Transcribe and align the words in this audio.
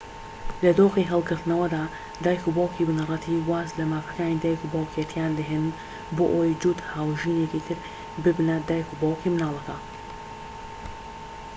لە 0.63 0.71
دۆخی 0.79 1.09
هەڵگرتنەوەدا 1.11 1.83
دایکوباوکی 2.25 2.87
بنەڕەتی 2.89 3.43
واز 3.49 3.69
لەمافەکانی 3.79 4.41
دایکوباوکێتییان 4.43 5.31
دەهێنن 5.39 5.75
بۆ 6.15 6.25
ئەوەی 6.33 6.57
جووت 6.61 6.79
هاوژینێکی 6.91 7.65
تر 7.67 7.77
ببنە 8.23 8.55
دایکوباوکی 8.69 9.31
منداڵەکە 9.33 9.77